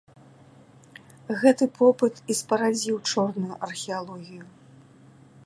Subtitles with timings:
[1.43, 4.43] Гэты попыт і спарадзіў чорную археалогію.